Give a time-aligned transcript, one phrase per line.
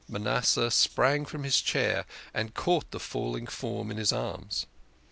[0.09, 4.65] Manasseh sprang from his chair and caught the falling form in his arms.